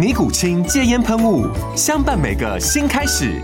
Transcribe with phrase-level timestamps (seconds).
[0.00, 1.46] 尼古清戒烟喷雾，
[1.76, 3.38] 相伴每个新开始。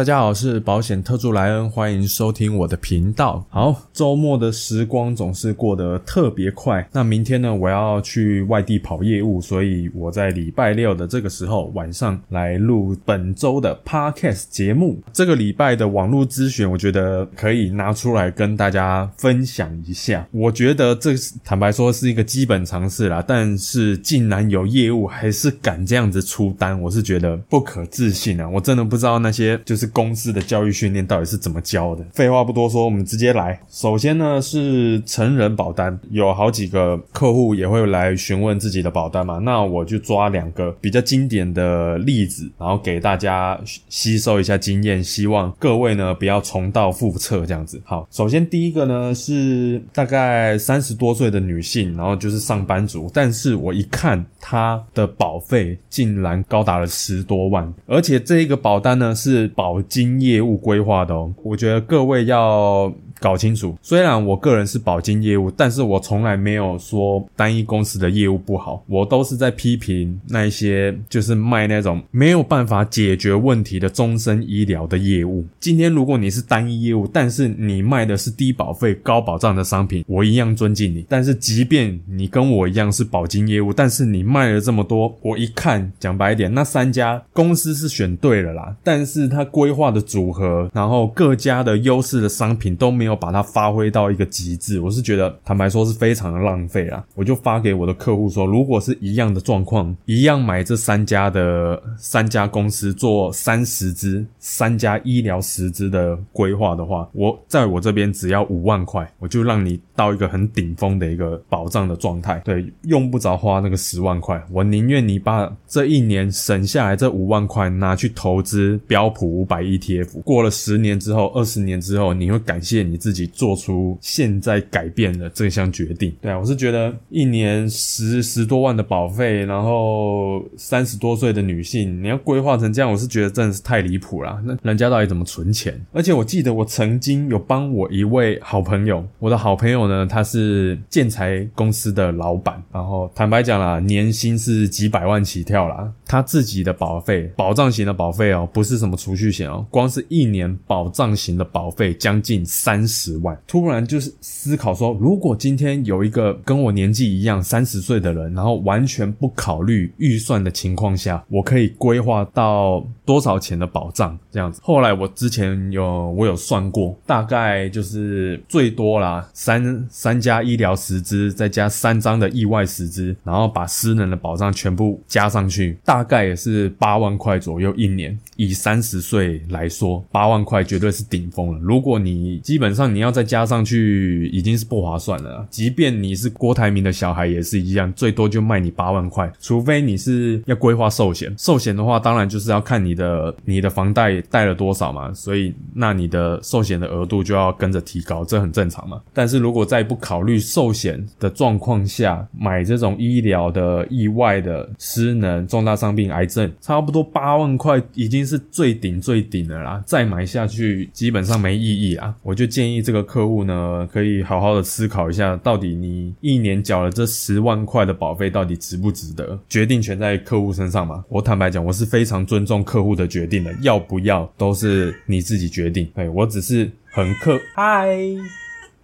[0.00, 3.44] 大家好，我是保险特助莱恩，欢迎收听我的频道。
[3.50, 6.88] 好，周末的时光总是过得特别快。
[6.90, 14.98] 那明天呢，我要去外地跑业务，所以我在礼拜六的这个时候晚上来录本周的 podcast 节目。
[15.12, 20.26] 这个礼拜的网络咨询，我觉得可以拿出来跟大家分享一下。
[20.30, 21.10] 我觉得这
[21.44, 28.48] 坦白说是一个基本常识啦，但是竟然有业务还是敢这样子出单，我是觉得不可置信啊！
[28.48, 29.89] 我真的不知道那些就是。
[29.92, 32.04] 公司的教育训练到底是怎么教的？
[32.12, 33.60] 废话不多说，我们直接来。
[33.68, 47.80] 首先呢是成人保单，有好几个客户也会来询问自己的保单嘛，那我就抓两个比较经典的例子，然后给大家吸收一下经验，希望各位呢不要重蹈覆辙这样子。
[47.84, 59.79] 好，首先第一个呢是大概三十多岁的女性，然后就是上班族，但是我一看她的保费竟然高达了十多万，而且这一个保单呢是保。
[59.82, 62.92] 经业务规划的哦，我觉得各位要。
[63.20, 75.44] 搞清楚，虽然我个人是保金业务，但是我从来没有说单一公司的业务不好，我都是在批评那一些就是卖那种没有办法解决问题的终身医疗的业务。
[75.60, 81.04] 今天如果你是单一业务，但是你卖的是低保费高保障的商品，我一样尊敬你。
[81.06, 93.09] 但是即便你跟我一样是保金业务，但是你卖了这么多，我一看讲白一点，那三家公司是选对了啦，但是他规划的组合，然后各家的优势的商品都没有。
[93.10, 97.04] 要把它发挥到一个极致，我是觉得坦白说是非常的浪费啊！
[97.16, 112.40] 我就发给我的客户说，如果是一样的状况，一样买这三家的三家公司做三十支三家医疗十支的规划的话，我在我这边只要五万块，我就让你到一个很顶峰的一个保障的状态。
[112.44, 122.99] 对，用不着花那个十万块，我宁愿你把这一年省下来这五万块拿去投资标普五百 ETF，过了十年之后、二十年之后，你会感谢你。
[123.00, 134.38] 自己做出现在改变的这项决定，对啊，我是觉得一年十十多万的保费，然后三十多岁的女性，你要规划成这样，我是觉得真的是太离谱了。
[134.44, 135.80] 那人家到底怎么存钱？
[135.92, 145.90] 而且我记得我曾经有帮我一位好朋友，我的好朋友呢，他是建材公司的老板，然后坦白讲啦，年薪是几百万起跳啦。
[146.06, 153.40] 他自己的保费，保障型的保费哦，不是什么储蓄险哦，光是一年保障型的保费将近三十万。
[153.46, 164.18] 突然就是思考说，如果今天有一个跟我年纪一样三十岁的人，然后完全不考虑预算的情况下，我可以规划到多少钱的保障？
[164.32, 164.60] 这样子。
[164.64, 176.00] 后来我之前有我有算过，大概就是最多啦，三三家医疗十支，再加三张的意外十支，然后把私人的保障全部加上去，大。
[176.00, 181.58] 大概也是八万块左右一年，以三十岁来说，八万块绝对是顶峰了。
[181.60, 185.46] 如果你基本上你要再加上去，已经是不划算了。
[185.50, 189.30] 即便你是郭台铭的小孩也是一样，最多就卖你八万块。
[189.40, 199.00] 除非你是要规划寿险，寿险的话，当然就是要看你的你的房贷贷了多少嘛，所以那你的寿险的额度就要跟着提高，这很正常嘛。
[199.12, 212.14] 但是如果在不考虑寿险的状况下买这种医疗的意外的失能重大伤，病癌症差不多八万块已经是最顶最顶的啦，再买下去基本上没意义啦。
[212.22, 219.36] 我就建议建议这个客户呢，可以好好的思考一下，到底你一年缴了这十万块的保费，到底值不值得？
[219.48, 221.04] 决定权在客户身上嘛。
[221.08, 225.90] 我坦白讲，我是非常尊重客户的决定的，要不要都是你自己决定。
[225.96, 227.98] 哎我只是很客，嗨。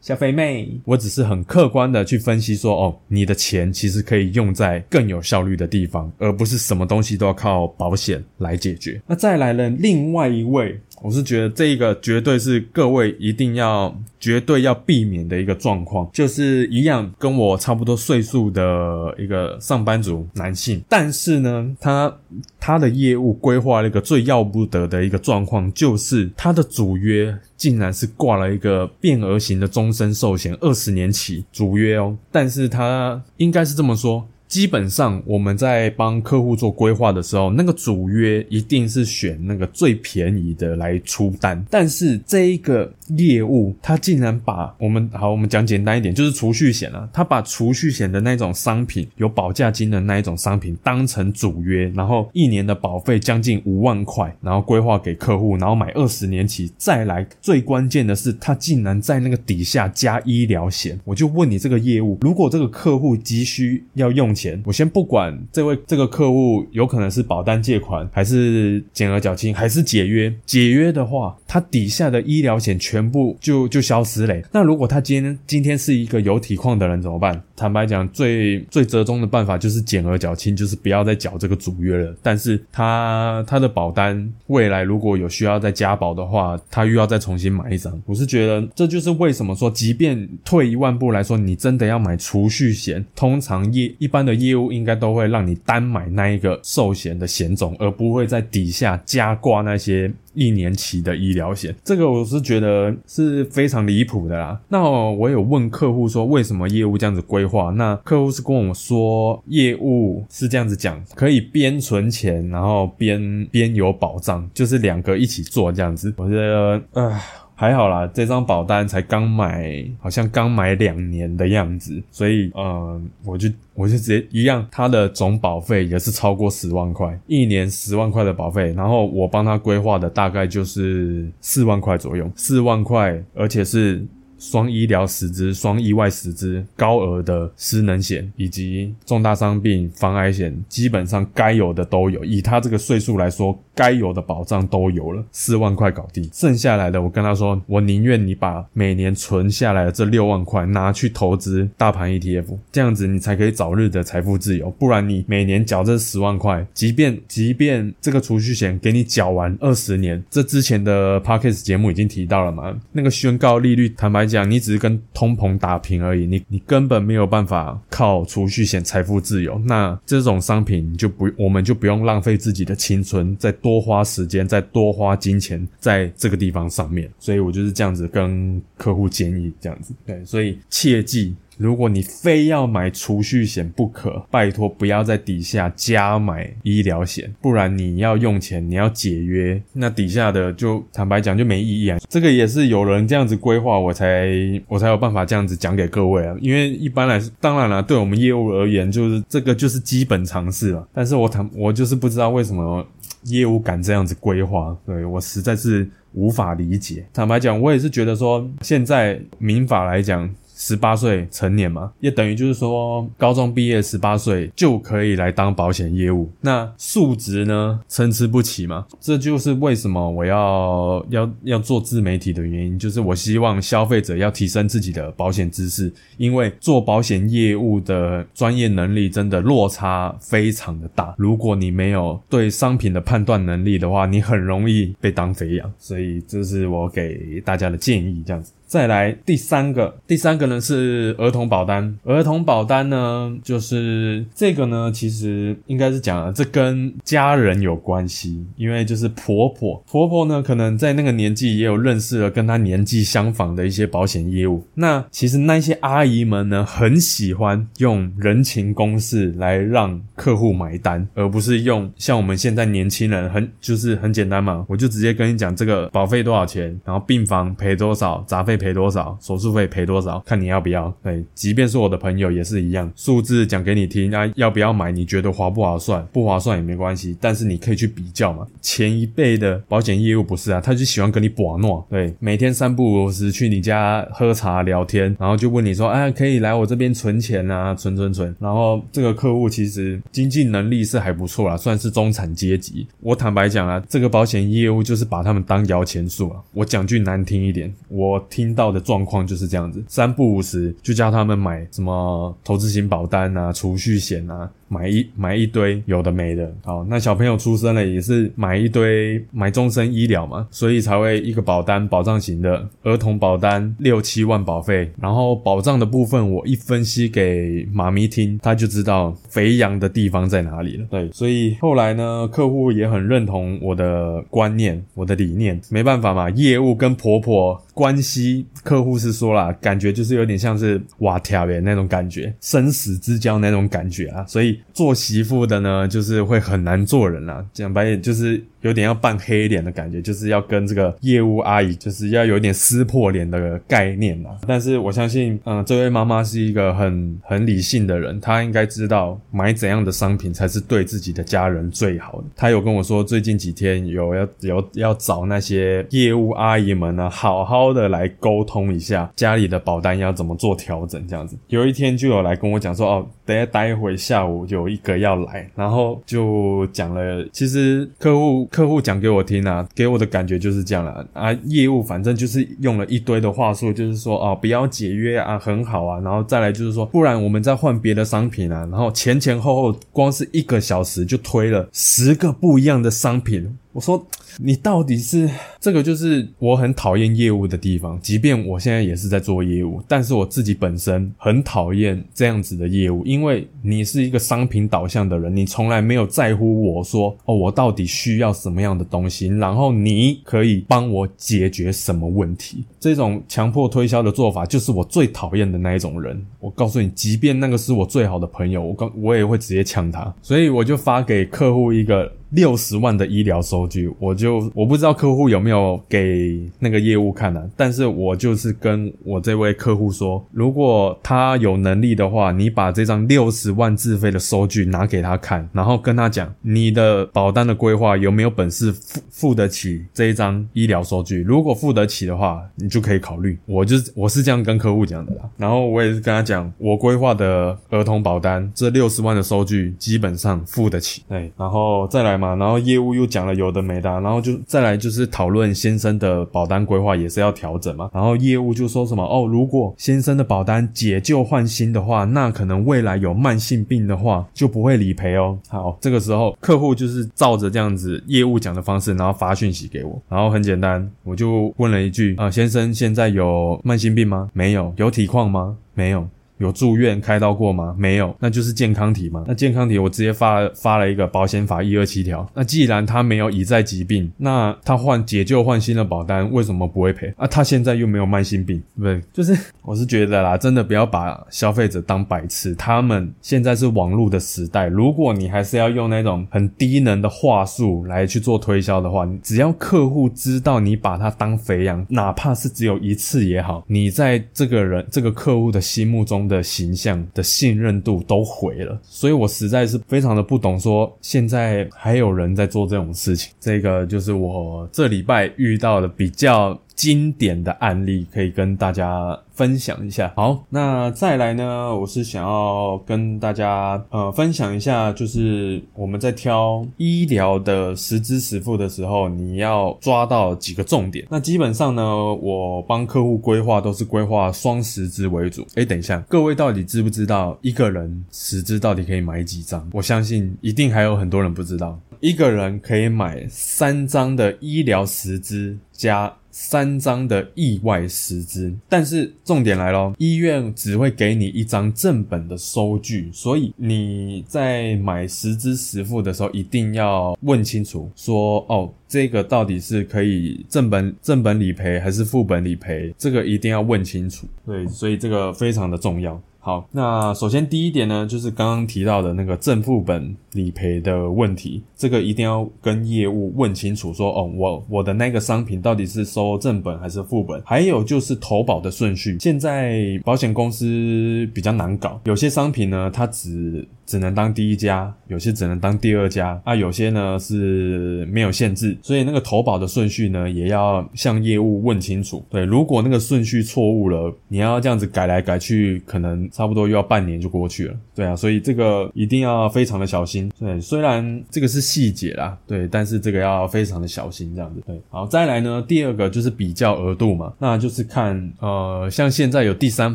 [0.01, 9.03] 小肥妹，我只是很客观的去分析说，哦，你的钱其实可以用在更有效率的地方，而不是什么东西都要靠保险来解决。
[9.05, 10.81] 那再来了，另外一位。
[11.03, 22.13] 我是觉得这一个绝对是各位一定要绝对要避免的一个状况，就是一样跟我差不多岁数的一个上班族男性，但是呢，他
[22.59, 34.27] 他的业务规划了一个最要不得的一个状况，就是他的主约竟然是挂了一个变额型的终身寿险，二十年起主约哦，但是他应该是这么说。
[34.49, 41.65] 基本上我们在帮客户做规划的时候，那个主约一定是选那个最便宜的来出单。
[41.69, 57.27] 但是这一个业务，他竟然把我们好，我们讲简单一点，就是储蓄险啊，他把储蓄险的那种商品，有保价金的那一种商品当成主约，然后一年的保费将近五万块，然后规划给客户，然后买二十年起再来。
[57.41, 60.97] 最关键的是，他竟然在那个底下加医疗险。
[61.05, 64.36] 我就问你，这个业务，如果这个客户急需要用。
[64.37, 70.31] 钱，我先不管这位这个客户有可能是保单借款，还是减额缴清，还是解约。
[70.45, 74.45] 解约的话，他底下的医疗险全部就就消失嘞。
[74.53, 77.43] 那如果他今天今天是一个有体况的人怎么办？
[77.57, 82.15] 坦白讲，最最折中的办法就是减额缴清，就是不要再缴这个主约了。
[82.23, 87.99] 但是他他的保单未来如果有需要再加保的话，他又要再重新买一张。
[88.05, 100.13] 我是觉得这就是为什么说，即便退一万步来说，你真的要买储蓄险，通常业一般的业务应该都会让你单买那一个寿险的险种，而不会在底下加挂那些。
[100.37, 104.61] 一年期的医疗险，这个我是觉得是非常离谱的啦。
[104.69, 107.71] 那我有问客户说，为什么业务这样子规划？
[107.71, 116.15] 那客户是跟我说，业务是这样子讲，可以边存钱，然后边边有保障，就是两个一起做这样子。
[116.19, 117.21] 我觉得，唉。
[117.59, 134.05] 还好啦，这张保单才刚买，好像刚买两年的样子，所以，嗯，我就我就直接一样，它的总保费也是超过十万块，一年十万块的保费，然后我帮他规划的大概就是四万块左右，四万块，而且是。
[134.39, 142.25] 双医疗十支、双意外十支、高额的失能险以及重大伤病、防癌险，基本上该有的都有。
[142.25, 146.29] 以他这个岁数来说，该有的保障都有了，四万块搞定。
[146.33, 154.71] 剩下来的，我跟他说，我宁愿你把每年存下来的这六万块拿去投资大盘 ETF，这样子你才可以早日的财富自由。
[154.73, 164.26] 不然你每年缴这十万块，即便即便这个储蓄险给你缴完二十年，这之前的 Parkes 节目已经提到了嘛，那个宣告利率，坦白。
[164.27, 169.61] 讲你只是跟通膨打平而已，你你根本没有办法靠储蓄险财富自由。
[169.65, 177.11] 那这种商品就不，我们就不用浪费自己的青春，再多花时间，再多花金钱在这个地方上面。
[177.19, 179.95] 所以我就是这样子跟客户建议这样子。
[180.05, 181.35] 对，所以切记。
[181.57, 191.99] 如果你非要买储蓄险不可，拜托不要在底下加买医疗险，不然你要用钱，你要解约，那底下的就坦白讲就没意义啊。
[192.09, 194.29] 这个也是有人这样子规划，我才
[194.69, 196.37] 我才有办法这样子讲给各位啊。
[196.41, 200.87] 因为一般来说，当然了，对我们业务而言，就是这个就是基本常识了。
[200.93, 202.87] 但是我坦我就是不知道为什么
[203.25, 207.07] 业务敢这样子规划，对我实在是无法理解。
[207.15, 210.29] 坦白讲，我也是觉得说，现在民法来讲。
[210.59, 216.29] 十八岁成年嘛，也等于就是说高中毕业十八岁就可以来当保险业务。
[216.41, 231.15] 那数值呢参差不齐嘛，这就是为什么我要要要做自媒体的原因，就是我希望消费者要提升自己的保险知识，因为做保险业务的专业能力真的落差非常的大。
[231.19, 235.71] 如果你没有对商品的判断能力的话，你很容易被当肥羊。
[235.79, 238.53] 所以这是我给大家的建议，这样子。
[238.67, 241.97] 再来第三个，第三个呢是儿童保单。
[242.03, 254.65] 儿童保单呢，就是这个呢，其实应该是讲了，这跟家人有关系，因为就是婆婆，婆婆呢可能在那个年纪也有认识了跟她年纪相仿的一些保险业务。
[254.75, 268.56] 那其实那些阿姨们呢，很喜欢用人情公式来让客户买单，而不是用像我们现在年轻人很就是很简单嘛，我就直接跟你讲这个保费多少钱，然后病房赔多少，杂费。
[268.57, 270.93] 赔多少，手术费赔多少，看你要不要。
[271.03, 274.91] 对，即便是我的朋友也是一样，数字讲给你听，那要不要买？
[274.91, 276.07] 你觉得划不划算？
[276.13, 278.47] 不划算也没关系，但是你可以去比较嘛。
[278.63, 288.35] 前一辈的保险业务不是啊，他就喜欢跟你把诺，对，每天三不五时去你家喝茶聊天，然后就问你说，哎，可以来我这边存钱啊，存存存。
[288.39, 292.87] 然后这个客户其实经济能力是还不错啦，算是中产阶级。
[293.01, 296.41] 我坦白讲啊，这个保险业务就是把他们当摇钱树啊。
[296.53, 304.49] 我讲句难听一点，我听听到的状况就是这样子，三不五时就叫他们买什么投资型保单啊、储蓄险啊。
[304.69, 320.87] 买一买一堆有的没的，好，那小朋友出生了也是买一堆买终身医疗嘛，所以才会一个保单保障型的儿童保单六七万保费，然后保障的部分我一分析给妈咪听，他就知道肥羊的地方在哪里了。
[320.91, 327.61] 对，所以后来呢，客户也很认同我的观念，我的理念，没办法嘛，业务跟婆婆。
[327.75, 337.45] 关系客户是说啦，感觉就是有点像是瓦条的那种感觉，生死之交那种感觉啊，所以做媳妇的呢，就是会很难做人啦。
[337.53, 338.43] 讲白点就是。
[338.67, 344.37] 有点要扮黑脸的感觉，就是要跟这个业务阿姨，就是要有点撕破脸的概念嘛。
[344.47, 352.25] 但是我相信，嗯，这位妈妈是一个很很理性的人，她应该知道买怎样的商品才是对自己的家人最好的。
[352.35, 361.37] 她有跟我说，最近几天有要有要找那些业务阿姨们呢，好好的来沟通一下家里的保单要怎么做调整，这样子。
[361.47, 368.49] 有一天就有来跟我讲说，哦，等下待会下午有一个要来，然后就讲了，其实客户。
[368.57, 371.31] 客户讲给我听啊，给我的感觉就是这样了啊。
[371.45, 376.01] 业务反正就是用了一堆的话术，就是说啊，不要解约啊，很好啊。
[376.01, 378.61] 然后再来就是说，不然我们再换别的商品啊。
[378.71, 383.59] 然后前前后后光是一个小时就推了十个不一样的商品。
[383.77, 384.05] 我说。
[384.39, 402.63] 你到底是这个就是我很讨厌业务的地方，即便我现在也是在做业务，但是我自己本身很讨厌这样子的业务，因为你是一个商品导向的人，你从来没有在乎我说哦，我到底需要什么样的东西，然后你可以帮我解决什么问题。
[402.79, 406.23] 这种强迫推销的做法，就是我最讨厌的那一种人。
[406.41, 412.13] 我告诉你，即便那个是我最好的朋友，我刚我也会直接呛他，所以我就发给客户一个。
[412.37, 417.43] 六十万的医疗收据，我就我不知道客户有没有给那个业务看呢？
[417.57, 431.23] 但是我就是跟我这位客户说，如果他有能力的话，你把这张六十万自费的收据拿给他看，然后跟他讲你的保单的规划有没有本事付付得起这一张医疗收据。
[431.23, 433.39] 如果付得起的话，你就可以考虑。
[433.47, 435.31] 我就我是这样跟客户讲的啦。
[435.37, 441.03] 然后我也是跟他讲，我规划的儿童保单这六十万的收据基本上付得起。
[441.09, 442.17] 对，然后再来。
[442.17, 447.91] 嘛，然后业务又讲了有的没的，然后就再来就是讨论先生的保单规划也是要调整嘛。
[447.93, 455.39] 然后业务就说什么哦，如果先生的保单解旧换新的话，那可能未来有慢性病的话就不会理赔哦。
[455.49, 464.31] 好，这个时候客户就是照着这样子业务讲的方式，然后发讯息给我，然后很简单，我就问了一句啊，先生现在有慢性病吗？
[464.33, 464.73] 没有。
[464.77, 465.57] 有体况吗？
[465.75, 466.07] 没有。
[466.39, 467.75] 有住院开刀过吗？
[467.79, 469.25] 没有，那就是健康体嘛。
[469.27, 472.29] 那健康体我直接发发了一个保险法一二七条。
[472.35, 477.27] 那既然他没有已在疾病，那他换解救换新的保单为什么不会赔啊？
[477.27, 479.03] 他现在又没有慢性病，对不对？
[479.13, 482.55] 就是我是觉得啦，真的不要把消费者当白痴。
[482.57, 496.26] 他们现在是网络的时代，如果你还是要用那种很低能的话术来去做推销的话，只要客户知道你把他当肥羊，哪怕是只有一次也好，你在这个人这个客户的心目中。
[496.27, 503.33] 的形象的信任度都毁了，所以我实在是非常的不懂，说现在还有人在做这种事情。
[503.41, 506.59] 这个就是我这礼拜遇到的比较。
[506.77, 510.13] 经典的案例可以跟大家分享一下。
[510.15, 511.75] 好，那再来呢？
[511.75, 521.07] 我是想要跟大家呃分享一下，就是我们在挑医疗的实支实付的时候，你要抓到几个重点。
[521.11, 521.83] 那基本上呢，
[522.15, 525.47] 我帮客户规划都是规划双十支为主。
[525.55, 529.67] 哎，等一下，各位到底知不知道一个人十支到底可以买几张？
[529.73, 536.13] 我相信一定还有很多人不知道，一个人可以买三张的医疗十支加。
[536.39, 554.27] 三张的意外实支，但是重点来咯，医院只会给你一张正本的收据，所以你在买十支十付的时候，一定要问清楚，说哦，这个到底是可以正本正本理赔还是副本理赔，这个一定要问清楚。
[554.45, 556.21] 对，所以这个非常的重要。
[556.47, 567.43] 好，那首先第一点呢，就是刚刚提到的那个正副本理赔的问题，这个一定要跟业务问清楚，说哦，我我的那个商品到底是收正本还是副本？
[567.45, 582.25] 还有就是投保的顺序，现在保险公司比较难搞，有些商品呢，它只只能当第一家，有些只能当第二家，啊，有些呢是没有限制，所以那个投保的顺序呢，也要向业务问清楚。
[582.29, 587.75] 对，如果那个顺序错误了，你要这样子改来改去，可能差不多又要半年就过去了。
[587.95, 590.31] 对啊，所以这个一定要非常的小心。
[590.39, 594.61] 对，虽然这个是细节啦，对，但是这个要非常的小心，这样子。
[594.67, 599.95] 对，好，再来呢，第二个就是比较额度嘛，那就是看呃，像现在有第三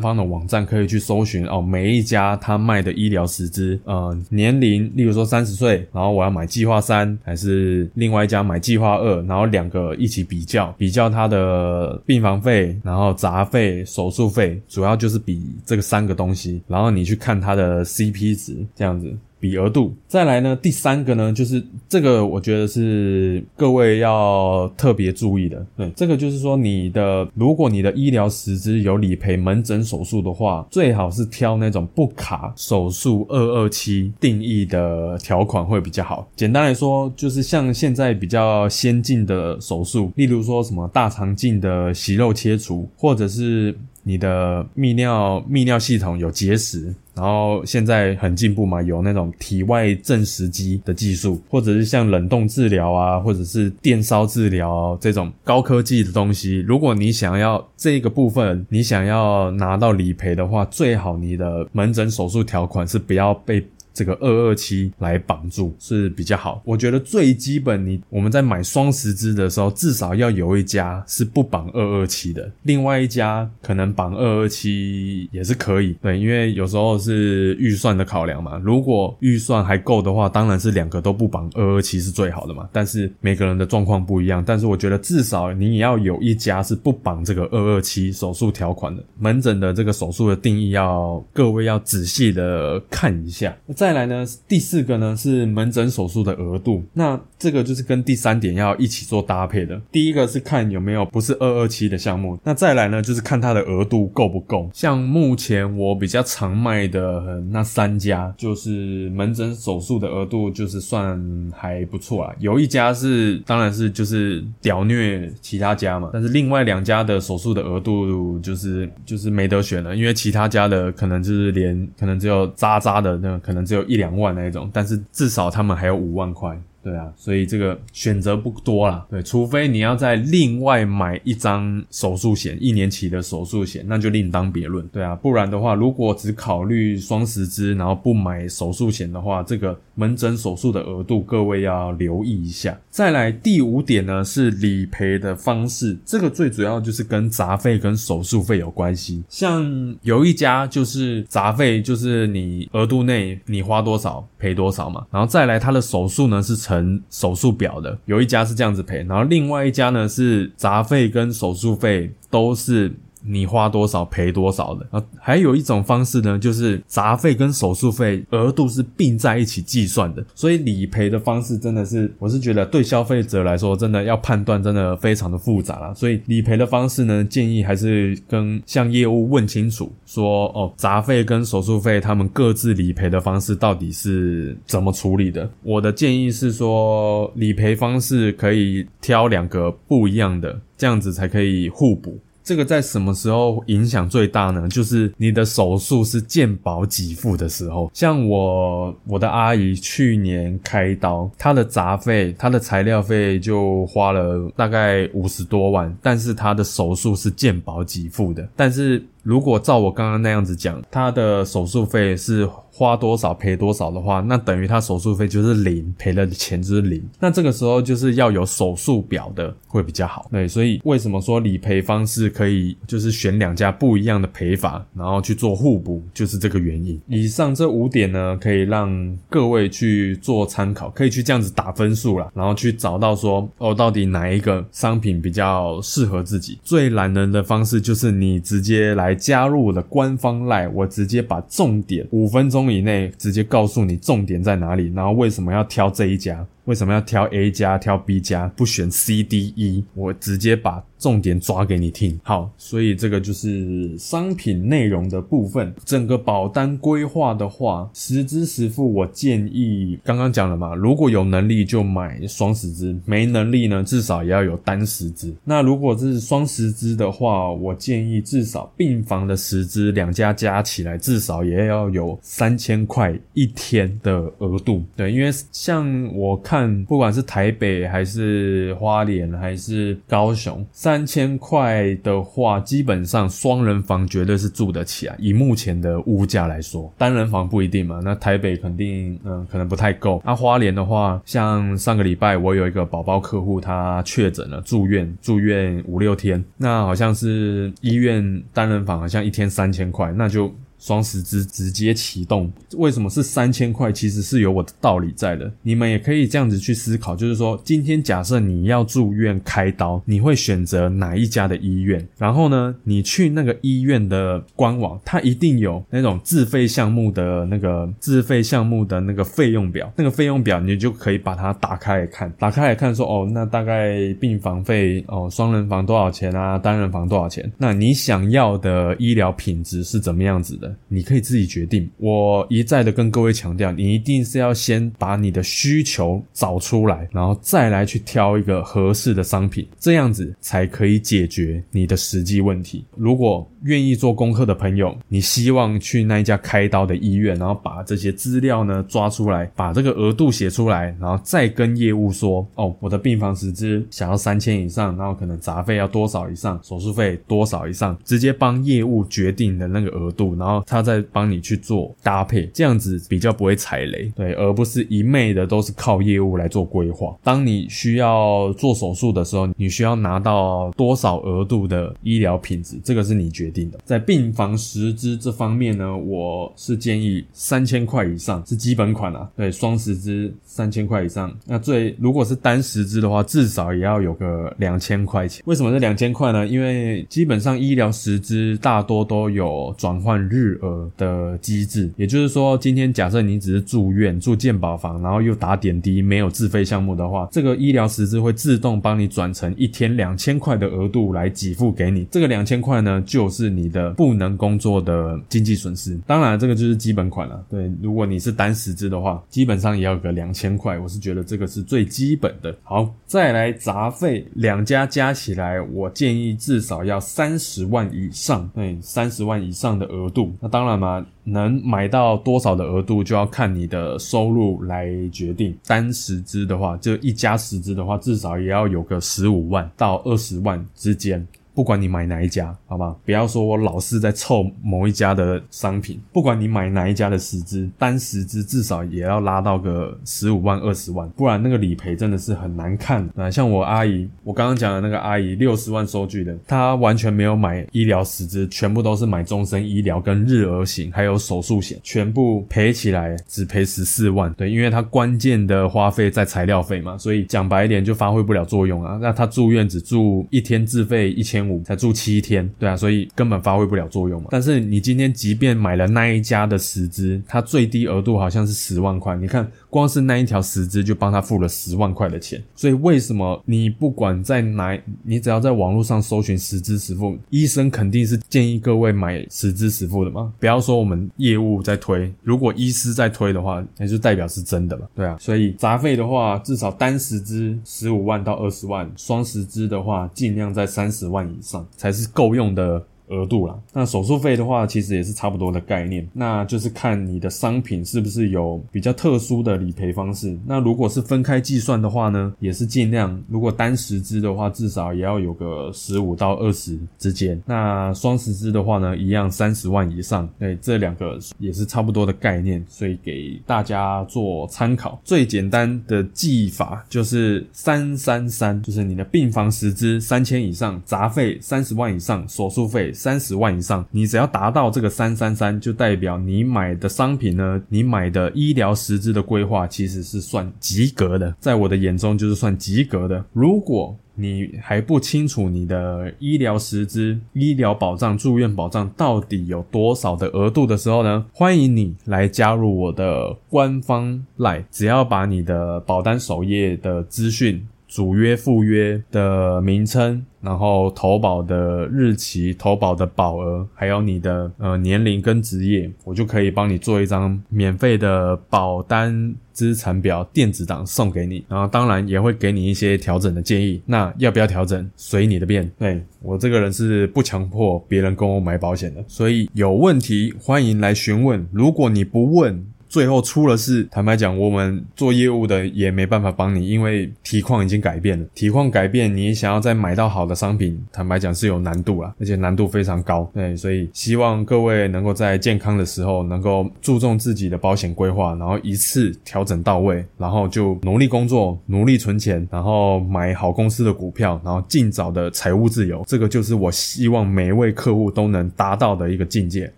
[0.00, 3.78] 方的网站可以去搜寻哦，每一家他卖的医疗实支。
[3.84, 19.12] 呃，年龄，例如说三十岁，然后我要买计划三，还是另外一家买计划二，然后两个一起比较，比较它的病房费，然后杂费、手术费，主要就是比这个三个东西，然后你去看它的 CP 值，这样子。
[19.42, 20.56] 比额度，再来呢？
[20.62, 25.66] 第三个呢，就是这个，我觉得是各位要特别注意的。
[25.76, 36.28] 对，这个就是说，你的如果你的医疗实质有理赔门诊手术的话，最好是挑那种不卡手术二二七定义的条款会比较好。
[36.36, 43.76] 简单来说，就是像现在比较先进的手术，例如说什么大肠镜的息肉切除，或者是。
[44.04, 56.60] 你的泌尿泌尿系统有结石，然后现在很进步嘛，有那种体外正时机的技术，或者是像冷冻治疗啊，或者是电烧治疗这种高科技的东西。
[56.60, 63.64] 如果你想要这个部分，你想要拿到理赔的话，最好你的门诊手术条款是不要被。
[63.92, 78.60] 这个二二七来绑住是比较好，我觉得最基本，你我们在买双十支的时候，至少要有一家是不绑二二七的，另外一家可能绑二二七也是可以，对，因为有时候是预算的考量嘛。
[78.64, 82.68] 如果预算还够的话，当然是两个都不绑二二七是最好的嘛。
[82.72, 93.54] 但是每个人的状况不一样，但是我觉得至少你也要有一家是不绑这个二二七手术条款的门诊的这个手术的定义，要各位要仔细的看一下。
[93.82, 99.82] 再来呢，第四个呢是门诊手术的额度，那这个就是跟第三点要一起做搭配的。
[99.90, 104.70] 第一个是看有没有不是二二七的项目，那再来呢就是看它的额度够不够。
[104.72, 111.20] 像目前我比较常卖的那三家，就是门诊手术的额度就是算
[111.52, 112.32] 还不错啊。
[112.38, 123.66] 有一家是当然是就是屌虐其他家嘛，但是另外两家的手术的额度就是就是没得选了，因为其他家的可能就是连可能只有渣渣的那个可能。
[123.72, 126.60] 只有一两万那种，但是至少他们还有五万块。
[126.82, 129.06] 对啊，所以这个选择不多啦。
[129.08, 134.84] 对，除非你要再另外买一张手术险，一年期的手术险，那就另当别论。
[134.88, 142.76] 对啊，不然的话，如果只考虑双十支，然后不买手术险的话，这个门诊手术的额度，各位要留意一下。
[142.90, 149.22] 再来第五点呢，是理赔的方式，这个最主要就是跟杂费跟手术费有关系。
[149.28, 156.56] 像有一家就是杂费，就是你额度内你花多少赔多少嘛，然后再来他的手术呢是。
[156.62, 156.71] 成
[157.10, 162.92] 手术表的有一家是这样子赔，然后另外一家呢是杂费跟手术费都是。
[163.24, 165.02] 你花多少赔多少的啊？
[165.20, 170.24] 还有一种方式呢，就是杂费跟手术费额度是并在一起计算的。
[170.34, 175.94] 所以理赔的方式真的是，我是觉得对消费者来说，真的要判断真的非常的复杂了。
[175.94, 185.48] 所以理赔的方式呢，建议还是跟向业务问清楚，说哦，杂费跟手术费他们各自理赔的方式到底是怎么处理的。
[185.62, 192.18] 我的建议是说，理赔方式可以挑两个不一样的，这样子才可以互补。
[192.44, 194.68] 这个在什么时候影响最大呢？
[194.68, 197.90] 就是你的手术是健保给付的时候。
[197.94, 208.46] 像我我的阿姨去年开刀，她的杂费、她的材料费就花了大概五十多万，但是她的手术是健保给付的。
[208.56, 212.48] 但是如果照我刚刚那样子讲，他的手术费是。
[212.74, 217.06] 花多少赔多少的话，那等于他手术费就是零，赔的钱就是零。
[217.20, 220.26] 那这个时候就是要有手术表的会比较好。
[220.32, 226.98] 对，所以为什么说理赔方式可以就是选两家不一样的赔法，然后去做互补，就是这个原因。
[227.06, 236.58] 以上这五点呢，可以让各位去做参考，可以去这样子打分数啦，然后去找到说哦，到底哪一个商品比较适合自己。
[236.62, 242.72] 最懒人的方式就是你直接来加入我的官方 Lie，，我直接把重点五分钟。
[242.72, 246.46] 以内直接告诉你重点在哪里，然后为什么要挑这一家。
[246.64, 249.84] 为什么要挑 A 加、挑 B 加，不选 C、D、E？
[249.94, 252.20] 我直接把重点抓给你听。
[252.22, 255.74] 好，所以这个就是商品内容的部分。
[255.84, 265.34] 整个保单规划的话，十支实付，我建议刚刚讲了嘛，如果有能力就买双十支，没能力呢，至少也要有单十支。
[265.44, 274.84] 那如果是双十支的话，我建议至少病房的十支，两家加起来至少也要有三千块一天的额度。
[274.94, 285.16] 对，因为像我，看不管是台北还是花莲还是高雄，三千块的话，基本上双人房绝对是住得起啊。
[285.18, 288.02] 以目前的物价来说，单人房不一定嘛。
[288.04, 290.20] 那台北肯定，嗯，可能不太够。
[290.26, 300.54] 那花莲的话，像上个礼拜我有一个宝宝客户，他确诊了，住院，住院五六天，那好像是医院单人房，好像一天三千块，那就。
[300.82, 303.92] 双十支直接启动，为什么是三千块？
[303.92, 305.48] 其实是有我的道理在的。
[305.62, 312.04] 你们也可以这样子去思考，就是说，今天假设你要住院开刀，你会选择哪一家的医院？
[312.18, 326.58] 然后呢，你去那个医院的官网，它一定有那种自费项目的那个自费项目的那个费用表，那个费用表你就可以把它打开来看，打开来看说，哦，那大概病房费哦，双人房多少钱啊？
[326.58, 327.48] 单人房多少钱？
[327.56, 330.71] 那你想要的医疗品质是怎么样子的？
[330.88, 331.88] 你可以自己决定。
[331.98, 342.84] 我一再的跟各位强调，你一定是要先把你的需求找出来，然后再来去挑一个合适的商品，这样子才可以解决你的实际问题。
[342.96, 360.61] 如果愿意做功课的朋友，你希望去那一家开刀的医院，然后把这些资料呢抓出来，把这个额度写出来，然后再跟业务说：哦，我的病房时资想要三千以上，然后可能杂费要多少以上，手术费多少以上，直接帮业务决定的那个额度，然后。
[360.66, 367.16] 他在帮你去做搭配，这样子比较不会踩雷，对，而不是一昧的都是靠业务来做规划。
[367.22, 373.78] 当你需要做手术的时候，你需要拿到多少额度的医疗品质，这个是你决定的。
[373.84, 381.32] 在病房十支这方面呢，我是建议三千块以上是基本款啊，对，双十支三千块以上。
[381.46, 385.42] 那最如果是单十支的话，至少也要有个两千块钱。
[385.46, 386.46] 为什么是两千块呢？
[386.46, 390.41] 因为基本上医疗十支大多都有转换日。
[390.62, 402.06] 额的机制，也就是说，今天假设你只是住院住健保房，然后又打点滴，没有自费项目的话，这个医疗实质会自动帮你转成一天两千块的额度来给付给你。
[402.10, 405.98] 这个两千块呢，就是你的不能工作的经济损失。
[406.06, 407.44] 当然，这个就是基本款了。
[407.48, 410.78] 对，如果你是单实支的话，基本上也要个两千块。
[410.78, 412.54] 我是觉得这个是最基本的。
[412.62, 418.48] 好，再来杂费，两家加起来，我建议至少要三十万以上。
[418.54, 420.31] 对，三十万以上的额度。
[420.40, 425.56] 那当然嘛，能买到多少的额度就要看你的收入来决定。
[425.66, 431.26] 单十支的话，就一家十支的话，至少也要有个十五万到二十万之间。
[431.54, 432.96] 不管你买哪一家，好吗？
[433.04, 436.00] 不要说我老是在凑某一家的商品。
[436.12, 443.06] 不管你买哪一家的十支，单十支至少也要拉到个十五万、二十万，不然那个理赔真的是很难看。
[443.16, 454.32] 啊，像我阿姨，我刚刚讲的那个阿姨，六十万收据的，她完全没有买医疗十支，全部都是买终身医疗跟日额险，还有手术险，全部赔起来只赔十四万。
[454.38, 458.98] 对，因为她关键的花费在材料费嘛，所以讲白一点就发挥不了作用啊。
[459.02, 461.41] 那她住院只住一天自费一千。
[461.64, 464.28] 才住七天，对啊，所以根本发挥不了作用嘛。
[464.30, 472.38] 但是你今天即便买了那一家的十支，它最低额度好像是十万块，你看光是那一条十支就帮他付了十万块的钱。
[472.54, 480.30] 所以为什么你不管在哪，你只要在网络上搜寻十支十付，医生肯定是建议各位买十支十付的嘛？
[480.38, 485.16] 不要说我们业务在推，如果医师在推的话，那就代表是真的了，对啊。
[485.18, 491.22] 所以杂费的话，至少单十支十五万到二十万，双十支的话尽量在三十万。
[491.22, 492.84] 以上才是够用的。
[493.12, 493.56] 额度啦。
[493.72, 500.36] 那手术费的话，其实也是差不多的概念，那就是看你的商品是不是有比较特殊的理赔方式。
[500.46, 507.40] 那如果是分开计算的话呢，也是尽量，如果单十支的话，至少也要有个十五到二十之间。
[507.46, 510.28] 那双十支的话呢，一样三十万以上。
[510.38, 515.00] 对，这两个也是差不多的概念，所以给大家做参考。
[515.04, 522.92] 最简单的计法就是三三三，就是你的病房十支三千以上，杂费三十万以上，手术费。
[523.02, 533.24] 三十万以上，你只要达到这个三三三，就代表你买的商品呢，你买的医疗实质的规划其实是算及格的，在我的眼中就是算及格的。
[533.32, 541.26] 如果你还不清楚你的医疗实支、医疗保障、住院保障到底有多少的额度的时候呢？
[541.32, 547.66] 欢迎你来加入我的官方 Line，只要把你的保单首页的资讯。
[547.88, 561.44] 主约、副约的名称，然后投保的日期、投保的保额，还有你的呃年龄跟职业，我就可以帮你做一张免费的保单资产表电子档送给你。
[561.48, 563.80] 然后当然也会给你一些调整的建议。
[563.86, 565.70] 那要不要调整，随你的便。
[565.78, 571.46] 对我这个人是不强迫别人跟我买保险的，所以有问题欢迎来询问。
[571.52, 578.26] 如果你不问，最后出了事，坦白讲，我们做业务的也没办法帮你，因为体况已经改变了。
[578.34, 583.30] 体况改变，你想要再买到好的商品，坦白讲是有难度啊，而且难度非常高。
[583.32, 596.04] 对，所以希望各位能够在健康的时候，能够注重自己的保险规划，然后一次调整到位，然后就努力工作，努力存钱，然后买好公司的股票，然后尽早的财务自由。
[596.06, 599.72] 这个就是我希望每一位客户都能达到的一个境界。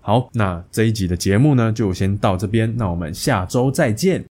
[0.00, 4.24] 好，那这一集的节目呢，就先到这边，那我们我们下周再见。